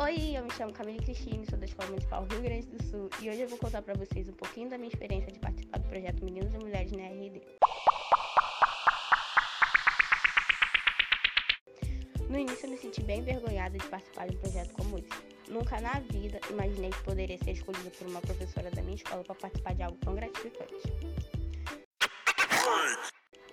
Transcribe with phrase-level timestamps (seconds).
[0.00, 3.28] Oi, eu me chamo Camille Cristine, sou da Escola Municipal Rio Grande do Sul e
[3.28, 6.24] hoje eu vou contar para vocês um pouquinho da minha experiência de participar do projeto
[6.24, 7.42] Meninos e Mulheres na RD.
[12.30, 15.08] No início eu me senti bem envergonhada de participar de um projeto como esse.
[15.48, 19.34] Nunca na vida imaginei que poderia ser escolhida por uma professora da minha escola para
[19.34, 20.76] participar de algo tão gratificante.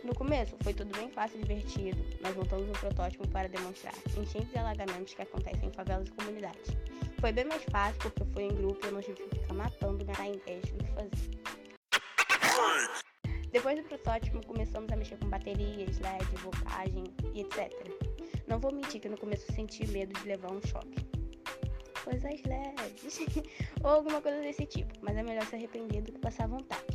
[0.05, 1.97] No começo, foi tudo bem fácil e divertido.
[2.21, 6.77] Nós montamos um protótipo para demonstrar enchentes e alagamentos que acontecem em favelas e comunidades.
[7.19, 9.55] Foi bem mais fácil porque eu fui em grupo e eu não tive que ficar
[9.55, 11.31] matando inveja do que fazer.
[13.51, 17.03] Depois do protótipo, começamos a mexer com baterias, LED, voltagem
[17.33, 17.73] e etc.
[18.47, 21.03] Não vou mentir que no começo senti medo de levar um choque.
[22.03, 23.21] Coisas leves,
[23.83, 26.85] ou alguma coisa desse tipo, mas é melhor se arrepender do que passar vontade.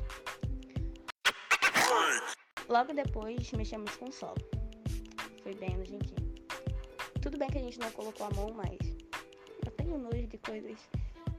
[2.70, 4.37] Logo depois, mexemos com o solo.
[5.42, 6.30] Foi bem nojentinho.
[7.20, 8.78] Tudo bem que a gente não colocou a mão, mas
[9.67, 10.78] eu tenho nojo de coisas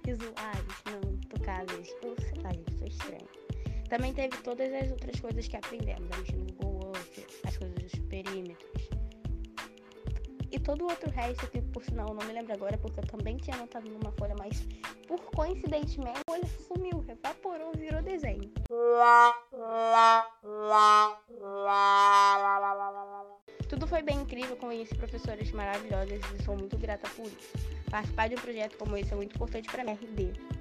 [0.05, 1.89] visuais, não tocáveis.
[2.03, 3.29] Eu sei lá, gente, sou estranho.
[3.87, 6.11] Também teve todas as outras coisas que aprendemos.
[6.11, 8.89] A mexer no Google Earth, as coisas dos perímetros.
[10.51, 13.07] E todo o outro resto, que por sinal eu não me lembro agora, porque eu
[13.07, 14.67] também tinha anotado numa folha, mas
[15.07, 18.51] por coincidentemente a folha sumiu, evaporou, virou desenho.
[23.69, 27.53] Tudo foi bem incrível, conheci professores maravilhosas e sou muito grata por isso.
[27.89, 30.60] Participar de um projeto como esse é muito importante para a RD.